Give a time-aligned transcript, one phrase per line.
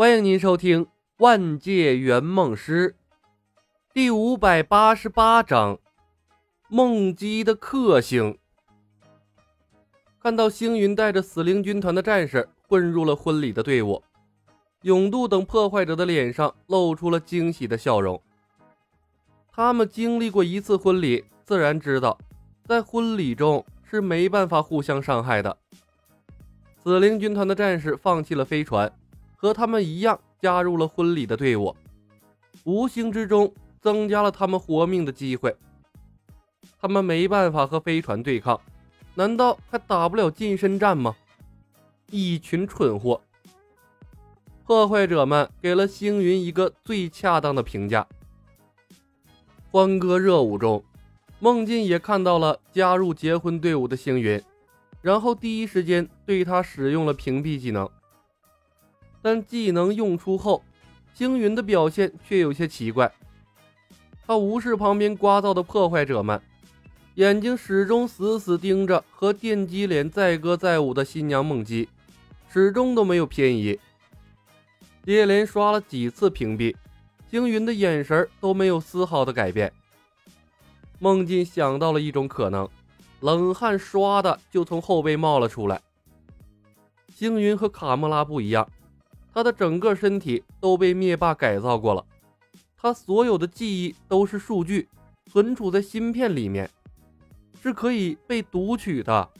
[0.00, 0.86] 欢迎您收听
[1.18, 2.92] 《万界圆梦师》
[3.92, 5.76] 第五百八十八章
[6.70, 8.32] 《梦姬的克星》。
[10.18, 14.02] 看到星云带着死灵军团的战士混入了婚礼的队伍，
[14.84, 18.18] 永渡等破坏者的脸上露出了惊喜的笑容。
[19.52, 22.16] 他们经历过一次婚礼，自然知道，
[22.64, 25.58] 在婚礼中是没办法互相伤害的。
[26.82, 28.90] 死灵军团的战士放弃了飞船。
[29.40, 31.74] 和他们一样加入了婚礼的队伍，
[32.64, 35.56] 无形之中增加了他们活命的机会。
[36.78, 38.60] 他们没办法和飞船对抗，
[39.14, 41.16] 难道还打不了近身战吗？
[42.10, 43.18] 一群蠢货！
[44.66, 48.06] 破坏者们给了星云一个最恰当的评价。
[49.70, 50.84] 欢歌热舞中，
[51.38, 54.38] 梦境也看到了加入结婚队伍的星云，
[55.00, 57.88] 然后第一时间对他使用了屏蔽技能。
[59.22, 60.62] 但技能用出后，
[61.12, 63.12] 星云的表现却有些奇怪。
[64.26, 66.40] 他无视旁边刮噪的破坏者们，
[67.16, 71.88] 眼睛始终死死盯着和电击脸载歌载舞的新娘梦姬，
[72.48, 73.78] 始终都没有偏移。
[75.04, 76.74] 接连刷了几次屏蔽，
[77.30, 79.72] 星云的眼神都没有丝毫的改变。
[80.98, 82.68] 梦境想到了一种可能，
[83.20, 85.80] 冷汗唰的就从后背冒了出来。
[87.08, 88.68] 星云和卡莫拉不一样。
[89.32, 92.04] 他的整个身体都被灭霸改造过了，
[92.76, 94.88] 他所有的记忆都是数据，
[95.30, 96.68] 存储在芯片里面，
[97.62, 99.30] 是可以被读取的。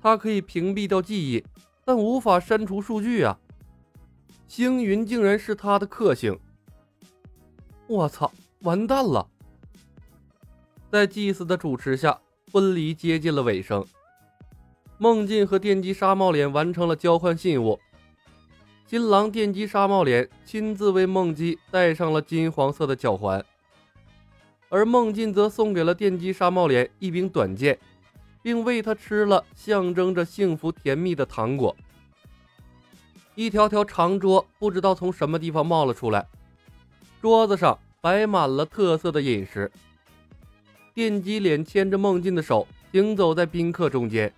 [0.00, 1.44] 他可以屏蔽掉记忆，
[1.84, 3.38] 但无法删除数据啊！
[4.46, 6.38] 星云竟然是他的克星！
[7.88, 9.28] 我操，完蛋了！
[10.90, 12.20] 在祭司的主持下，
[12.52, 13.84] 婚礼接近了尾声。
[14.98, 17.78] 梦境和电击沙帽脸完成了交换信物。
[18.88, 23.44] 新郎电击沙帽脸亲自为梦姬戴上了金黄色的脚环，
[24.70, 27.78] 而梦境则送给了电击沙帽脸一柄短剑，
[28.40, 31.76] 并喂他吃了象征着幸福甜蜜的糖果。
[33.34, 36.26] 一条条长桌不知道从什么地方冒了出来，
[37.20, 39.70] 桌子上摆满了特色的饮食。
[40.94, 44.32] 电击脸牵着梦境的手行走在宾客中间，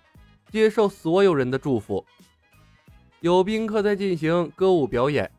[0.51, 2.05] 接受所有人的祝福。
[3.21, 5.29] 有宾客在进行歌舞表演，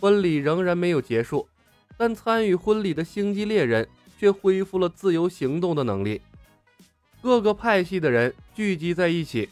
[0.00, 1.46] 婚礼仍然没有结束，
[1.96, 6.20] 但参与婚礼的星际猎人却恢复了自由行动的能力。
[7.22, 9.48] 各个派系的人聚集在一起，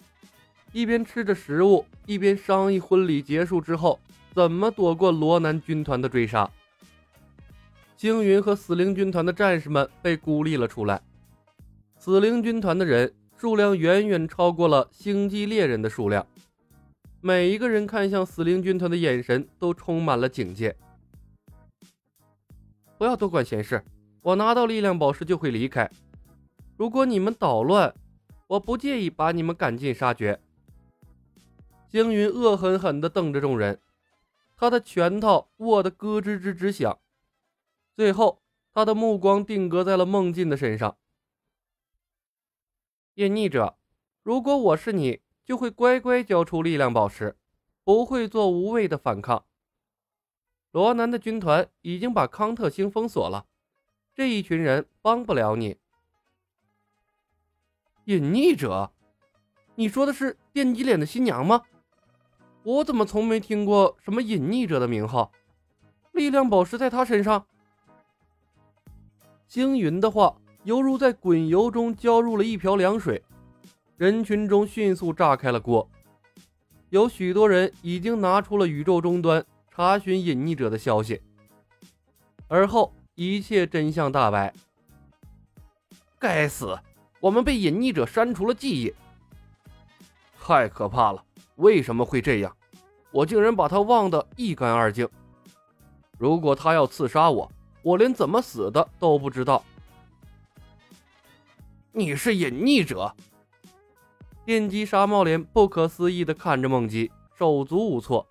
[0.73, 4.01] 一边吃着食物，一边商议婚礼结束之后
[4.35, 6.51] 怎么躲过罗南军团的追杀。
[7.97, 11.01] 星云和死灵军团的战士们被孤立了出来，
[12.01, 16.27] 死灵军团的人数量远远超过了星际猎人的数量。
[17.21, 20.77] 每一个人看向死灵军团的眼神都充满了警戒。
[22.97, 23.85] 不要多管闲事，
[24.23, 25.91] 我拿到力量宝石就会离开。
[26.77, 27.93] 如果你们捣乱，
[28.47, 30.41] 我不介意把你们赶尽杀绝。
[31.89, 33.81] 星云恶狠狠地瞪着众人，
[34.57, 36.99] 他的拳头握得咯吱吱直响。
[37.97, 38.41] 最后，
[38.73, 40.97] 他的目光定格在了梦境的身上。
[43.15, 43.77] 隐匿者，
[44.23, 45.21] 如果我是你。
[45.49, 47.35] 就会乖乖交出力量宝石，
[47.83, 49.47] 不会做无谓的反抗。
[50.73, 53.47] 罗南的军团已经把康特星封锁了，
[54.15, 55.79] 这一群人帮不了你。
[58.05, 58.93] 隐匿者，
[59.77, 61.63] 你说的是电击脸的新娘吗？
[62.63, 65.33] 我怎么从没听过什么隐匿者的名号？
[66.13, 67.47] 力量宝石在他身上？
[69.47, 73.25] 星云的话犹如在滚油中浇入了一瓢凉水。
[73.99, 75.91] 人群中迅速炸开了锅，
[76.91, 81.21] 有许多人已经拿出了宇宙终端查询隐匿者的消息，
[82.47, 84.55] 而后一切真相大白。
[86.17, 86.79] 该死，
[87.19, 88.95] 我们被隐匿者删除了记忆，
[90.41, 91.25] 太可怕了！
[91.57, 92.57] 为什么会这样？
[93.11, 95.09] 我竟然把他忘得一干二净。
[96.17, 97.51] 如果他要刺杀我，
[97.83, 99.65] 我连怎么死的都不知道。
[101.91, 103.13] 你是隐匿者？
[104.49, 108.27] 电击沙帽脸不可思议地看着梦姬，手足无措。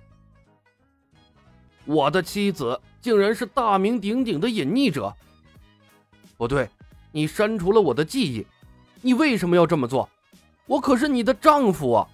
[1.85, 5.15] 我的妻子竟然是大名鼎鼎的隐匿者！
[6.35, 6.67] 不对，
[7.11, 8.47] 你删除了我的记忆，
[9.03, 10.09] 你为什么要这么做？
[10.65, 12.09] 我可是你的丈夫啊！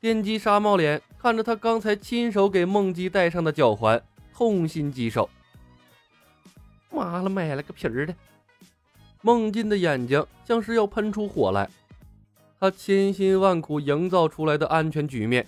[0.00, 4.02] 电击沙帽脸看着他刚才亲手给梦姬戴上的脚环，
[4.34, 5.30] 痛心疾首。
[6.90, 8.12] 妈了，买了个皮儿的！
[9.22, 11.70] 梦境的眼睛像是要喷出火来。
[12.60, 15.46] 他千辛万苦营造出来的安全局面，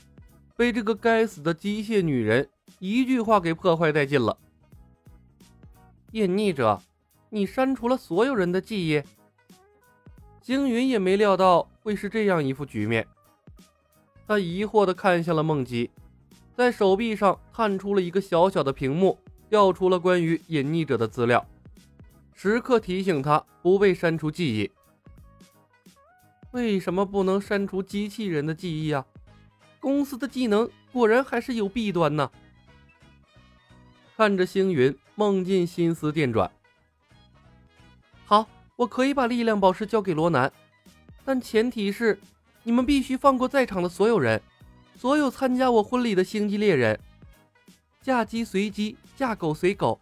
[0.57, 2.49] 被这个该死的机械女人
[2.79, 4.37] 一句话给破坏殆尽了。
[6.13, 6.81] 隐匿者，
[7.29, 9.03] 你删除了所有人的记忆。
[10.41, 13.07] 星云也没料到会是这样一副局面，
[14.27, 15.91] 他疑惑地看向了梦姬，
[16.57, 19.19] 在手臂上探出了一个小小的屏幕，
[19.49, 21.45] 调出了关于隐匿者的资料，
[22.35, 24.71] 时刻提醒他不被删除记忆。
[26.53, 29.05] 为什么不能删除机器人的记忆啊？
[29.79, 32.31] 公司的技能果然还是有弊端呢。
[34.17, 36.51] 看着星云，梦境心思电转。
[38.25, 40.53] 好，我可以把力量宝石交给罗南，
[41.25, 42.19] 但前提是
[42.63, 44.43] 你们必须放过在场的所有人，
[44.97, 46.99] 所有参加我婚礼的星际猎人。
[48.03, 50.01] 嫁鸡随鸡，嫁狗随狗。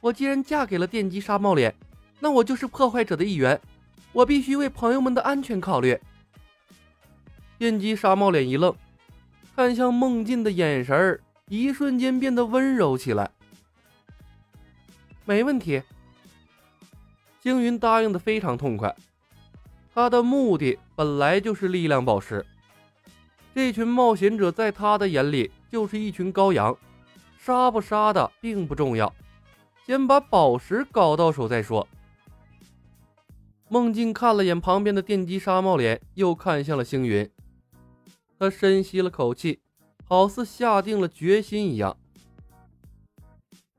[0.00, 1.74] 我既然嫁给了电击沙帽脸，
[2.20, 3.60] 那我就是破坏者的一员。
[4.18, 5.96] 我必须为朋友们的安全考虑。
[7.56, 8.74] 电击沙帽脸一愣，
[9.54, 13.30] 看向梦境的眼神儿一瞬间变得温柔起来。
[15.24, 15.80] 没问题。
[17.40, 18.92] 星云答应的非常痛快。
[19.94, 22.44] 他的目的本来就是力量宝石。
[23.54, 26.76] 这群冒险者在他的眼里就是一群羔羊，
[27.38, 29.14] 杀不杀的并不重要，
[29.86, 31.86] 先把宝石搞到手再说。
[33.70, 37.30] 梦境看了眼旁边的电击沙帽脸，又看向了星云。
[38.38, 39.60] 他深吸了口气，
[40.04, 41.96] 好似下定了决心一样。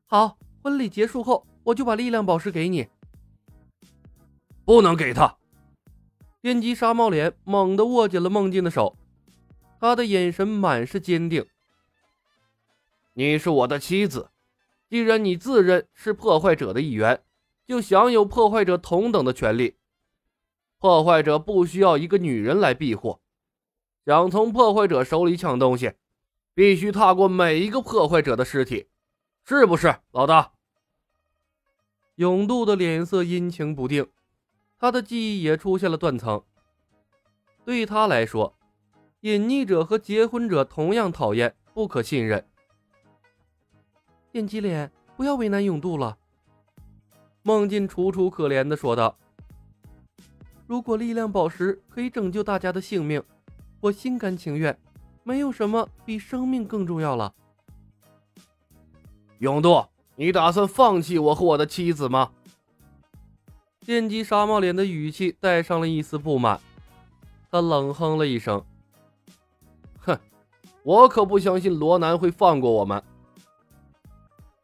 [0.05, 2.87] 好，婚礼结束后，我就把力量宝石给你。
[4.63, 5.37] 不能给他！
[6.41, 8.95] 电击沙帽脸猛地握紧了梦境的手，
[9.79, 11.45] 他的眼神满是坚定。
[13.13, 14.29] 你是我的妻子，
[14.87, 17.23] 既然你自认是破坏者的一员，
[17.67, 19.75] 就享有破坏者同等的权利。
[20.79, 23.19] 破坏者不需要一个女人来庇护，
[24.05, 25.91] 想从破坏者手里抢东西，
[26.53, 28.87] 必须踏过每一个破坏者的尸体，
[29.43, 30.53] 是不是，老大？
[32.15, 34.07] 永渡的脸色阴晴不定，
[34.79, 36.41] 他的记忆也出现了断层。
[37.65, 38.57] 对他来说，
[39.19, 42.47] 隐匿者和结婚者同样讨厌，不可信任。
[44.31, 46.17] 电击脸，不要为难永渡了。
[47.41, 49.17] 梦境楚楚可怜的说道。
[50.69, 53.23] 如果力量宝石可以拯救大家的性命，
[53.81, 54.77] 我心甘情愿。
[55.23, 57.33] 没有什么比生命更重要了。
[59.39, 59.83] 永渡，
[60.15, 62.29] 你打算放弃我和我的妻子吗？
[63.83, 66.61] 电击沙帽脸的语气带上了一丝不满，
[67.49, 68.63] 他冷哼了一声
[70.01, 70.19] ：“哼，
[70.83, 73.03] 我可不相信罗南会放过我们。”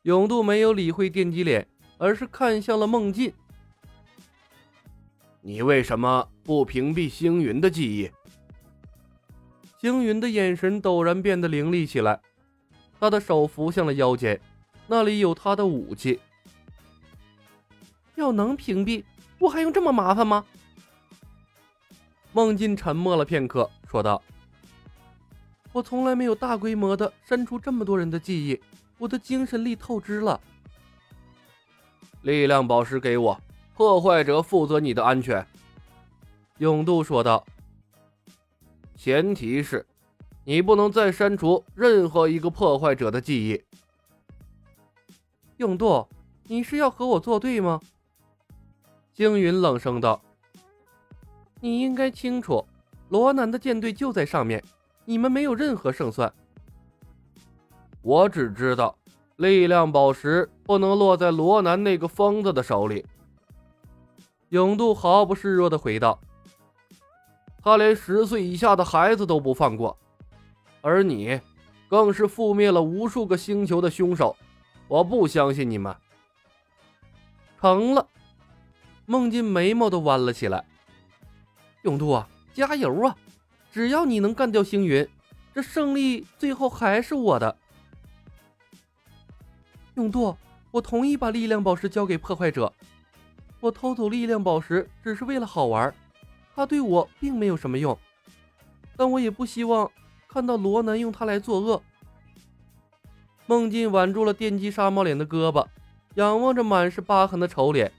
[0.04, 1.68] 永渡没有理会电击脸，
[1.98, 3.34] 而是看向了梦境。
[5.48, 8.10] 你为什么不屏蔽星云的记忆？
[9.80, 12.20] 星云的眼神陡然变得凌厉起来，
[13.00, 14.42] 他的手扶向了腰间，
[14.88, 16.20] 那里有他的武器。
[18.16, 19.04] 要能屏蔽，
[19.38, 20.44] 我还用这么麻烦吗？
[22.34, 24.20] 梦境沉默了片刻，说道
[25.72, 28.60] ：“我从来没有大规模的删除这么多人的记忆，
[28.98, 30.42] 我的精神力透支了。
[32.24, 33.40] 力量宝石给我。”
[33.76, 35.46] 破坏者负责你的安全，
[36.60, 37.46] 永渡说道。
[38.96, 39.86] 前提是，
[40.46, 43.62] 你不能再删除任何一个破坏者的记忆。
[45.58, 46.08] 永渡，
[46.46, 47.82] 你是要和我作对吗？
[49.14, 50.22] 星云冷声道。
[51.60, 52.66] 你应该清楚，
[53.10, 54.64] 罗南的舰队就在上面，
[55.04, 56.34] 你们没有任何胜算。
[58.02, 58.98] 我只知道，
[59.36, 63.06] 力量宝石不能落在罗南那个疯子的手里。
[64.50, 66.20] 永渡毫不示弱地回道
[67.64, 69.98] ：“他连十岁以下的孩子都不放过，
[70.82, 71.42] 而你，
[71.90, 74.36] 更是覆灭了无数个星球的凶手。
[74.88, 75.96] 我不相信你们。”
[77.60, 78.08] 成了，
[79.08, 80.64] 梦境眉毛都弯了起来。
[81.82, 83.16] 永渡啊，加油啊！
[83.72, 85.08] 只要你能干掉星云，
[85.54, 87.58] 这胜利最后还是我的。
[89.96, 90.38] 永渡，
[90.70, 92.72] 我同意把力量宝石交给破坏者。
[93.66, 95.92] 我偷走力量宝石只是为了好玩，
[96.54, 97.98] 它对我并没有什么用，
[98.96, 99.90] 但我也不希望
[100.28, 101.82] 看到罗南用它来作恶。
[103.48, 105.66] 梦境挽住了电击沙猫脸的胳膊，
[106.14, 107.92] 仰望着满是疤痕的丑脸，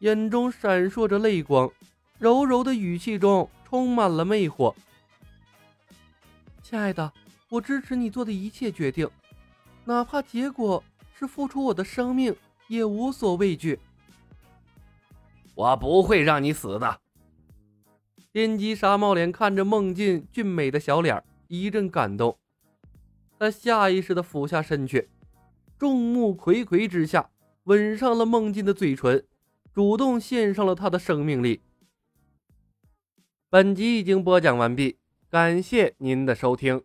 [0.00, 1.70] 眼中闪烁着泪光，
[2.18, 4.74] 柔柔的语气中充满了魅惑。
[6.62, 7.10] 亲爱的，
[7.48, 9.08] 我支持你做的一切决定，
[9.86, 10.84] 哪怕结果
[11.18, 12.36] 是付出我的生命，
[12.68, 13.80] 也无所畏惧。
[15.54, 17.00] 我不会让你死的。
[18.32, 22.38] 电击沙帽脸看着梦境俊美的小脸，一阵感动。
[23.38, 25.10] 他下意识地俯下身去，
[25.78, 27.30] 众目睽睽之下
[27.64, 29.24] 吻上了孟进的嘴唇，
[29.74, 31.60] 主动献上了他的生命力。
[33.50, 34.96] 本集已经播讲完毕，
[35.28, 36.82] 感谢您的收听。